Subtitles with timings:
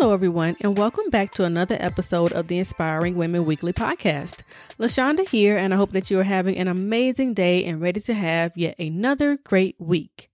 [0.00, 4.38] Hello, everyone, and welcome back to another episode of the Inspiring Women Weekly podcast.
[4.78, 8.14] LaShonda here, and I hope that you are having an amazing day and ready to
[8.14, 10.30] have yet another great week.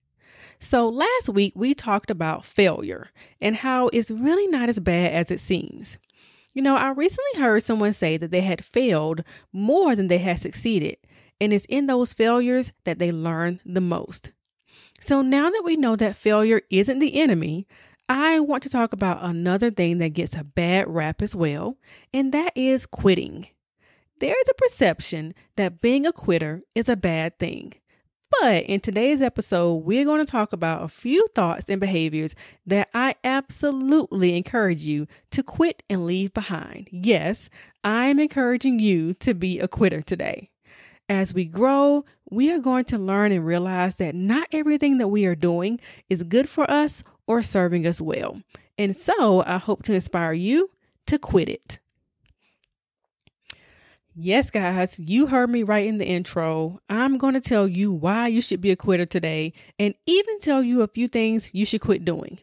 [0.57, 3.09] So, last week we talked about failure
[3.41, 5.97] and how it's really not as bad as it seems.
[6.53, 10.39] You know, I recently heard someone say that they had failed more than they had
[10.39, 10.95] succeeded,
[11.41, 14.31] and it's in those failures that they learn the most.
[15.01, 17.67] So, now that we know that failure isn't the enemy,
[18.09, 21.77] I want to talk about another thing that gets a bad rap as well,
[22.13, 23.47] and that is quitting.
[24.19, 27.73] There is a perception that being a quitter is a bad thing.
[28.41, 32.33] But in today's episode, we're going to talk about a few thoughts and behaviors
[32.65, 36.89] that I absolutely encourage you to quit and leave behind.
[36.91, 37.49] Yes,
[37.83, 40.49] I'm encouraging you to be a quitter today.
[41.09, 45.25] As we grow, we are going to learn and realize that not everything that we
[45.25, 48.41] are doing is good for us or serving us well.
[48.77, 50.71] And so I hope to inspire you
[51.07, 51.79] to quit it.
[54.19, 56.79] Yes, guys, you heard me right in the intro.
[56.89, 60.63] I'm going to tell you why you should be a quitter today and even tell
[60.63, 62.39] you a few things you should quit doing.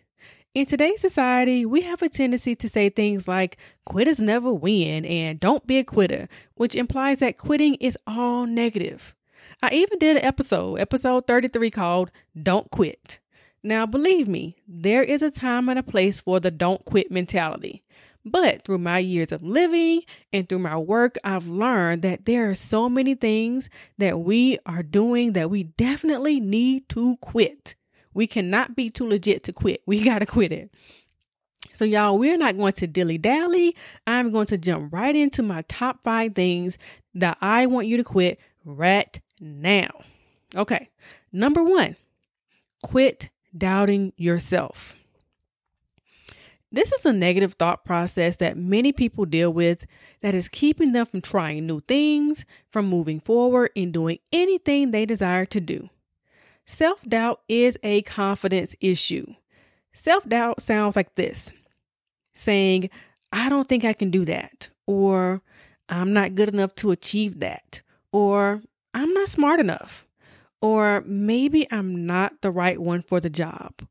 [0.54, 5.40] In today's society, we have a tendency to say things like quitters never win and
[5.40, 9.12] don't be a quitter, which implies that quitting is all negative.
[9.60, 13.18] I even did an episode, episode 33, called Don't Quit.
[13.66, 17.82] Now, believe me, there is a time and a place for the don't quit mentality.
[18.22, 20.02] But through my years of living
[20.34, 24.82] and through my work, I've learned that there are so many things that we are
[24.82, 27.74] doing that we definitely need to quit.
[28.12, 29.82] We cannot be too legit to quit.
[29.86, 30.70] We got to quit it.
[31.72, 33.74] So, y'all, we're not going to dilly dally.
[34.06, 36.76] I'm going to jump right into my top five things
[37.14, 39.88] that I want you to quit right now.
[40.54, 40.90] Okay.
[41.32, 41.96] Number one,
[42.82, 44.96] quit doubting yourself.
[46.72, 49.86] This is a negative thought process that many people deal with
[50.22, 55.06] that is keeping them from trying new things, from moving forward, and doing anything they
[55.06, 55.88] desire to do.
[56.66, 59.34] Self doubt is a confidence issue.
[59.92, 61.52] Self doubt sounds like this
[62.34, 62.90] saying,
[63.32, 65.42] I don't think I can do that, or
[65.88, 68.62] I'm not good enough to achieve that, or
[68.92, 70.03] I'm not smart enough,
[70.64, 73.86] or maybe I'm not the right one for the job,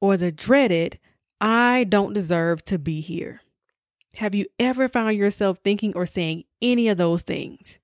[0.00, 0.98] or the dreaded,
[1.40, 3.42] I don't deserve to be here.
[4.16, 7.78] Have you ever found yourself thinking or saying any of those things?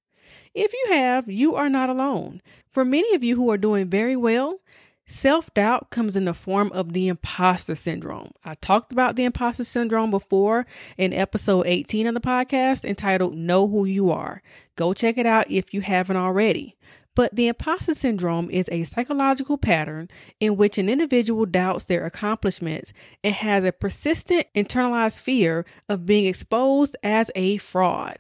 [0.54, 2.42] If you have, you are not alone.
[2.68, 4.58] For many of you who are doing very well,
[5.06, 8.32] self doubt comes in the form of the imposter syndrome.
[8.44, 10.66] I talked about the imposter syndrome before
[10.98, 14.42] in episode 18 of the podcast entitled Know Who You Are.
[14.74, 16.76] Go check it out if you haven't already.
[17.14, 20.08] But the imposter syndrome is a psychological pattern
[20.40, 22.92] in which an individual doubts their accomplishments
[23.22, 28.18] and has a persistent internalized fear of being exposed as a fraud.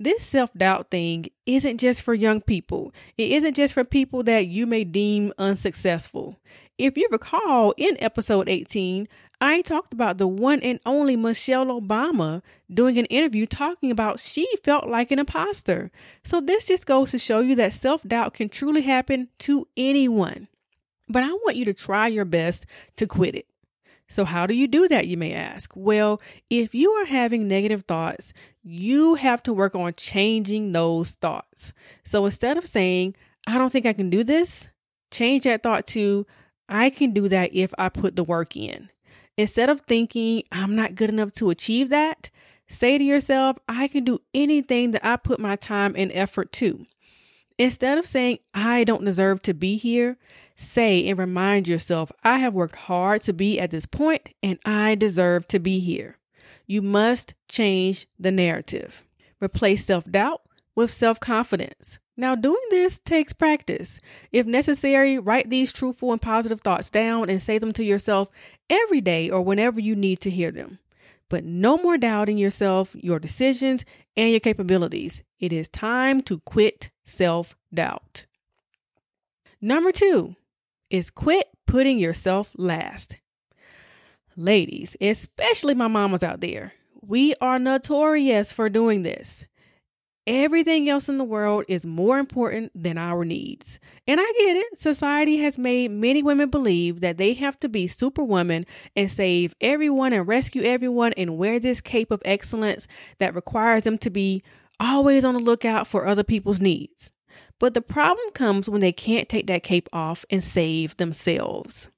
[0.00, 2.94] This self doubt thing isn't just for young people.
[3.16, 6.36] It isn't just for people that you may deem unsuccessful.
[6.78, 9.08] If you recall in episode 18,
[9.40, 12.42] I talked about the one and only Michelle Obama
[12.72, 15.90] doing an interview talking about she felt like an imposter.
[16.22, 20.46] So, this just goes to show you that self doubt can truly happen to anyone.
[21.08, 22.66] But I want you to try your best
[22.98, 23.48] to quit it.
[24.08, 25.70] So, how do you do that, you may ask?
[25.74, 28.32] Well, if you are having negative thoughts,
[28.62, 31.72] you have to work on changing those thoughts.
[32.04, 34.68] So, instead of saying, I don't think I can do this,
[35.10, 36.26] change that thought to,
[36.68, 38.88] I can do that if I put the work in.
[39.36, 42.30] Instead of thinking, I'm not good enough to achieve that,
[42.66, 46.86] say to yourself, I can do anything that I put my time and effort to.
[47.58, 50.16] Instead of saying, I don't deserve to be here,
[50.58, 54.94] say and remind yourself, I have worked hard to be at this point and I
[54.94, 56.18] deserve to be here.
[56.66, 59.04] You must change the narrative.
[59.40, 60.42] Replace self doubt
[60.74, 61.98] with self confidence.
[62.16, 64.00] Now, doing this takes practice.
[64.32, 68.28] If necessary, write these truthful and positive thoughts down and say them to yourself
[68.68, 70.80] every day or whenever you need to hear them.
[71.28, 73.84] But no more doubting yourself, your decisions,
[74.16, 75.22] and your capabilities.
[75.38, 78.26] It is time to quit self doubt.
[79.60, 80.34] Number two
[80.90, 83.16] is quit putting yourself last.
[84.36, 89.44] Ladies, especially my mamas out there, we are notorious for doing this.
[90.28, 93.78] Everything else in the world is more important than our needs.
[94.06, 94.78] And I get it.
[94.78, 100.12] Society has made many women believe that they have to be superwoman and save everyone
[100.12, 102.86] and rescue everyone and wear this cape of excellence
[103.18, 104.42] that requires them to be
[104.78, 107.10] always on the lookout for other people's needs.
[107.58, 111.88] But the problem comes when they can't take that cape off and save themselves.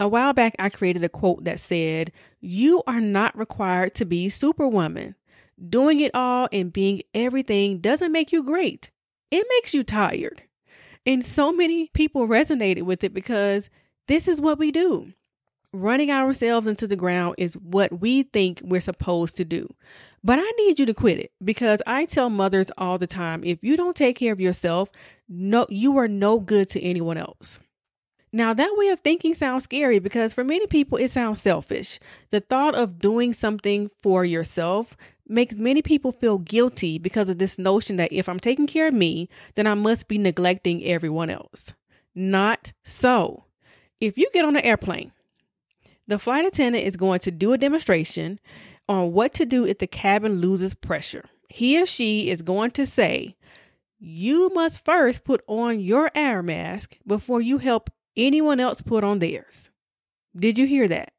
[0.00, 2.10] A while back, I created a quote that said,
[2.40, 5.14] You are not required to be superwoman.
[5.68, 8.90] Doing it all and being everything doesn't make you great,
[9.30, 10.42] it makes you tired.
[11.06, 13.70] And so many people resonated with it because
[14.08, 15.12] this is what we do.
[15.72, 19.72] Running ourselves into the ground is what we think we're supposed to do.
[20.24, 23.58] But I need you to quit it because I tell mothers all the time if
[23.62, 24.90] you don't take care of yourself,
[25.28, 27.58] no you are no good to anyone else.
[28.34, 31.98] Now, that way of thinking sounds scary because for many people it sounds selfish.
[32.30, 34.96] The thought of doing something for yourself
[35.28, 38.94] makes many people feel guilty because of this notion that if I'm taking care of
[38.94, 41.74] me, then I must be neglecting everyone else.
[42.14, 43.44] Not so.
[44.00, 45.12] If you get on an airplane,
[46.08, 48.40] the flight attendant is going to do a demonstration
[48.88, 51.24] on what to do if the cabin loses pressure.
[51.48, 53.36] He or she is going to say,
[53.98, 59.18] You must first put on your air mask before you help anyone else put on
[59.18, 59.70] theirs.
[60.36, 61.12] Did you hear that?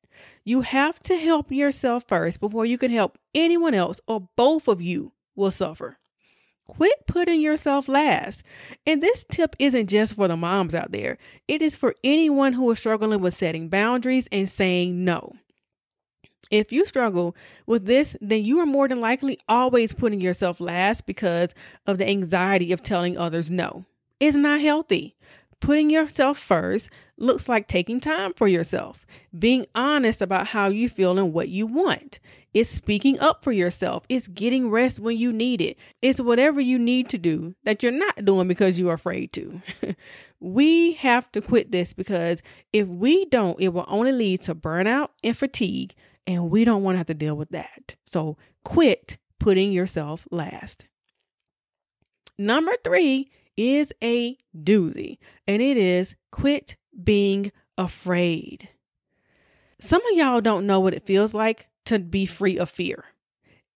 [0.44, 4.82] You have to help yourself first before you can help anyone else, or both of
[4.82, 5.98] you will suffer.
[6.68, 8.44] Quit putting yourself last.
[8.86, 11.18] And this tip isn't just for the moms out there,
[11.48, 15.34] it is for anyone who is struggling with setting boundaries and saying no.
[16.52, 17.36] If you struggle
[17.66, 21.54] with this, then you are more than likely always putting yourself last because
[21.88, 23.86] of the anxiety of telling others no.
[24.20, 25.16] It's not healthy.
[25.60, 29.06] Putting yourself first looks like taking time for yourself,
[29.38, 32.20] being honest about how you feel and what you want.
[32.54, 34.06] It's speaking up for yourself.
[34.10, 35.78] It's getting rest when you need it.
[36.02, 39.62] It's whatever you need to do that you're not doing because you're afraid to.
[40.40, 42.42] we have to quit this because
[42.72, 45.96] if we don't, it will only lead to burnout and fatigue,
[46.26, 47.96] and we don't want to have to deal with that.
[48.06, 50.86] So quit putting yourself last.
[52.38, 55.18] Number three is a doozy,
[55.48, 58.70] and it is quit being afraid.
[59.80, 63.04] Some of y'all don't know what it feels like to be free of fear.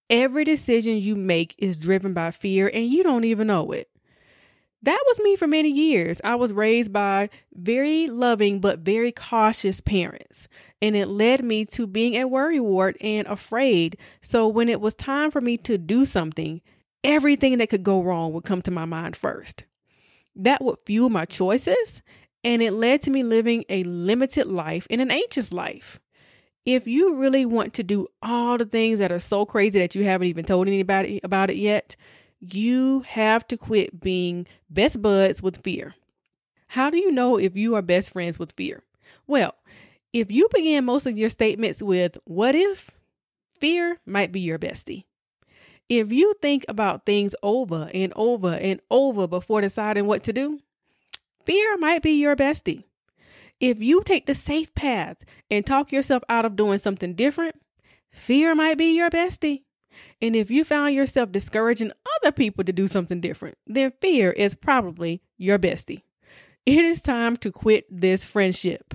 [0.09, 3.89] Every decision you make is driven by fear, and you don't even know it.
[4.83, 6.21] That was me for many years.
[6.23, 10.47] I was raised by very loving but very cautious parents,
[10.81, 13.97] and it led me to being a worrywart and afraid.
[14.21, 16.61] So when it was time for me to do something,
[17.03, 19.63] everything that could go wrong would come to my mind first.
[20.35, 22.03] That would fuel my choices,
[22.43, 25.99] and it led to me living a limited life and an anxious life.
[26.65, 30.03] If you really want to do all the things that are so crazy that you
[30.03, 31.95] haven't even told anybody about it yet,
[32.39, 35.95] you have to quit being best buds with fear.
[36.67, 38.83] How do you know if you are best friends with fear?
[39.25, 39.55] Well,
[40.13, 42.91] if you begin most of your statements with what if,
[43.59, 45.05] fear might be your bestie.
[45.89, 50.59] If you think about things over and over and over before deciding what to do,
[51.45, 52.83] fear might be your bestie.
[53.59, 55.17] If you take the safe path
[55.49, 57.55] and talk yourself out of doing something different,
[58.11, 59.63] fear might be your bestie.
[60.21, 61.91] And if you found yourself discouraging
[62.21, 66.03] other people to do something different, then fear is probably your bestie.
[66.65, 68.93] It is time to quit this friendship.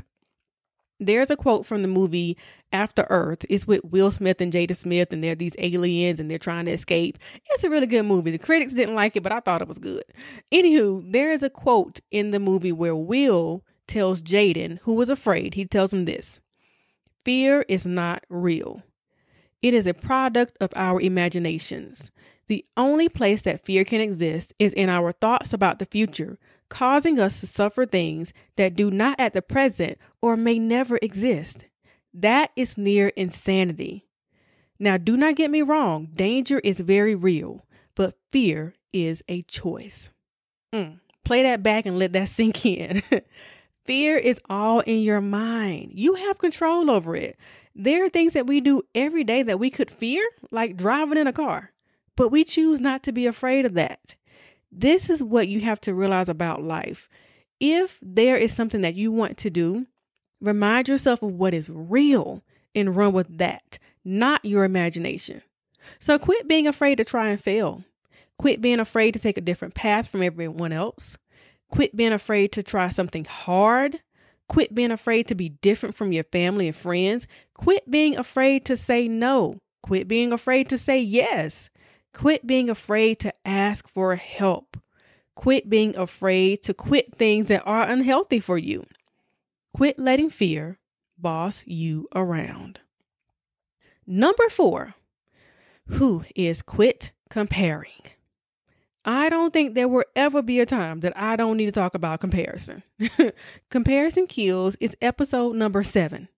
[1.00, 2.36] There's a quote from the movie
[2.70, 3.44] After Earth.
[3.48, 6.72] It's with Will Smith and Jada Smith, and they're these aliens and they're trying to
[6.72, 7.18] escape.
[7.50, 8.30] It's a really good movie.
[8.30, 10.04] The critics didn't like it, but I thought it was good.
[10.52, 15.54] Anywho, there is a quote in the movie where Will tells Jaden, who was afraid,
[15.54, 16.40] he tells him this
[17.24, 18.82] Fear is not real.
[19.62, 22.10] It is a product of our imaginations.
[22.48, 26.38] The only place that fear can exist is in our thoughts about the future,
[26.68, 31.66] causing us to suffer things that do not at the present or may never exist.
[32.12, 34.04] That is near insanity.
[34.78, 37.64] Now, do not get me wrong, danger is very real,
[37.94, 40.10] but fear is a choice.
[40.74, 43.02] Mm, play that back and let that sink in.
[43.84, 45.92] fear is all in your mind.
[45.94, 47.38] You have control over it.
[47.74, 51.26] There are things that we do every day that we could fear, like driving in
[51.26, 51.72] a car,
[52.16, 54.14] but we choose not to be afraid of that.
[54.70, 57.08] This is what you have to realize about life.
[57.60, 59.86] If there is something that you want to do,
[60.40, 62.42] remind yourself of what is real
[62.74, 65.42] and run with that, not your imagination.
[65.98, 67.84] So quit being afraid to try and fail.
[68.38, 71.16] Quit being afraid to take a different path from everyone else.
[71.70, 74.00] Quit being afraid to try something hard.
[74.52, 77.26] Quit being afraid to be different from your family and friends.
[77.54, 79.58] Quit being afraid to say no.
[79.82, 81.70] Quit being afraid to say yes.
[82.12, 84.76] Quit being afraid to ask for help.
[85.34, 88.84] Quit being afraid to quit things that are unhealthy for you.
[89.72, 90.78] Quit letting fear
[91.16, 92.80] boss you around.
[94.06, 94.92] Number four,
[95.86, 98.02] who is quit comparing.
[99.04, 101.94] I don't think there will ever be a time that I don't need to talk
[101.94, 102.82] about comparison.
[103.70, 106.28] comparison Kills is episode number seven.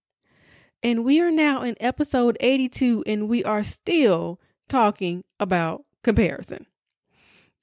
[0.82, 6.66] And we are now in episode 82 and we are still talking about comparison.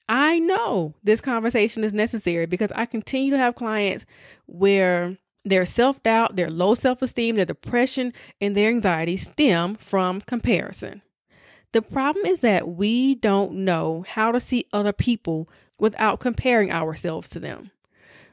[0.07, 4.05] I know this conversation is necessary because I continue to have clients
[4.45, 10.21] where their self doubt, their low self esteem, their depression, and their anxiety stem from
[10.21, 11.01] comparison.
[11.73, 15.49] The problem is that we don't know how to see other people
[15.79, 17.71] without comparing ourselves to them.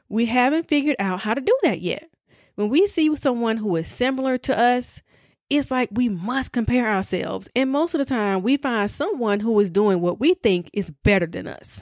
[0.09, 2.09] We haven't figured out how to do that yet.
[2.55, 5.01] When we see someone who is similar to us,
[5.49, 7.47] it's like we must compare ourselves.
[7.55, 10.91] And most of the time, we find someone who is doing what we think is
[10.91, 11.81] better than us.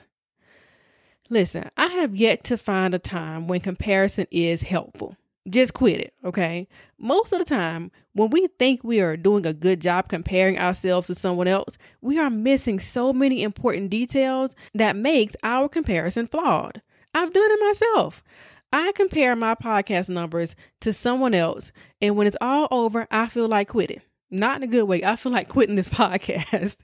[1.30, 5.18] Listen, I have yet to find a time when comparison is helpful.
[5.50, 6.68] Just quit it, okay?
[7.00, 11.08] Most of the time, when we think we are doing a good job comparing ourselves
[11.08, 16.82] to someone else, we are missing so many important details that makes our comparison flawed.
[17.14, 18.24] I've done it myself.
[18.74, 23.48] I compare my podcast numbers to someone else, and when it's all over, I feel
[23.48, 24.02] like quitting.
[24.30, 25.06] Not in a good way.
[25.06, 26.76] I feel like quitting this podcast.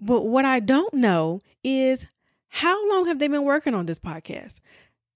[0.00, 2.06] but what I don't know is
[2.48, 4.60] how long have they been working on this podcast?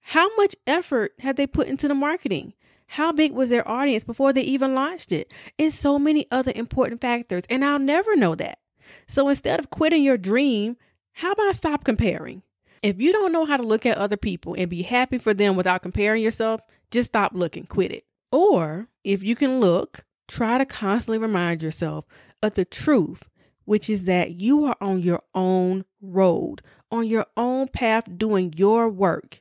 [0.01, 2.55] How much effort have they put into the marketing?
[2.95, 5.33] How big was their audience before they even launched it?
[5.61, 8.59] And so many other important factors, and I'll never know that.
[9.07, 10.77] So instead of quitting your dream,
[11.13, 12.43] how about stop comparing?
[12.83, 15.55] If you don't know how to look at other people and be happy for them
[15.55, 18.07] without comparing yourself, just stop looking, quit it.
[18.33, 22.07] Or if you can look, try to constantly remind yourself
[22.43, 23.29] of the truth,
[23.67, 28.89] which is that you are on your own road, on your own path, doing your
[28.89, 29.41] work.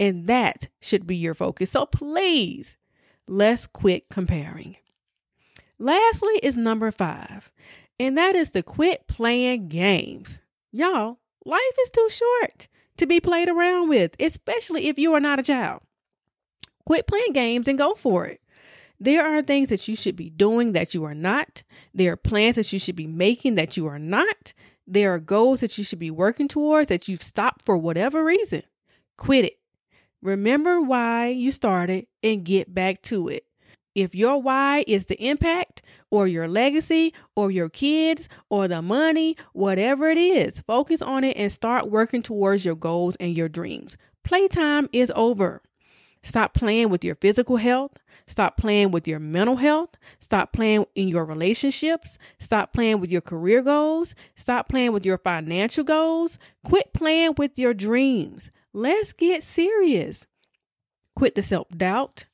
[0.00, 1.72] And that should be your focus.
[1.72, 2.74] So please,
[3.28, 4.76] let's quit comparing.
[5.78, 7.50] Lastly, is number five,
[7.98, 10.40] and that is to quit playing games.
[10.72, 15.38] Y'all, life is too short to be played around with, especially if you are not
[15.38, 15.82] a child.
[16.84, 18.40] Quit playing games and go for it.
[18.98, 21.62] There are things that you should be doing that you are not.
[21.92, 24.54] There are plans that you should be making that you are not.
[24.86, 28.62] There are goals that you should be working towards that you've stopped for whatever reason.
[29.18, 29.58] Quit it.
[30.26, 33.46] Remember why you started and get back to it.
[33.94, 39.36] If your why is the impact or your legacy or your kids or the money,
[39.52, 43.96] whatever it is, focus on it and start working towards your goals and your dreams.
[44.24, 45.62] Playtime is over.
[46.24, 47.92] Stop playing with your physical health.
[48.26, 49.90] Stop playing with your mental health.
[50.18, 52.18] Stop playing in your relationships.
[52.40, 54.16] Stop playing with your career goals.
[54.34, 56.36] Stop playing with your financial goals.
[56.64, 58.50] Quit playing with your dreams.
[58.76, 60.26] Let's get serious.
[61.14, 62.26] Quit the self doubt.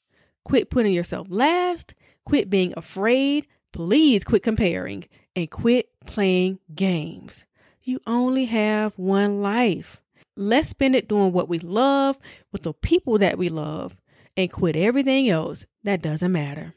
[0.45, 1.95] Quit putting yourself last.
[2.27, 3.47] Quit being afraid.
[3.73, 5.05] Please quit comparing
[5.37, 7.47] and quit playing games.
[7.85, 10.01] You only have one life.
[10.37, 12.19] Let's spend it doing what we love
[12.51, 13.97] with the people that we love
[14.37, 16.75] and quit everything else that doesn't matter.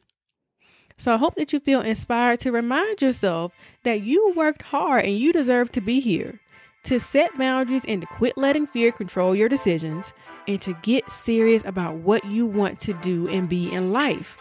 [0.95, 3.51] So I hope that you feel inspired to remind yourself
[3.83, 6.39] that you worked hard and you deserve to be here,
[6.85, 10.13] to set boundaries and to quit letting fear control your decisions,
[10.47, 14.37] and to get serious about what you want to do and be in life.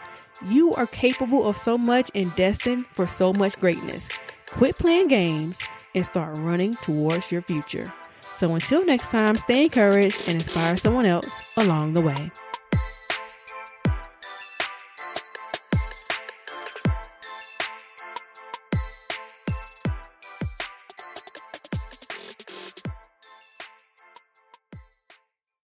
[0.49, 4.09] You are capable of so much and destined for so much greatness.
[4.51, 5.61] Quit playing games
[5.95, 7.91] and start running towards your future.
[8.19, 12.31] So until next time, stay encouraged and inspire someone else along the way.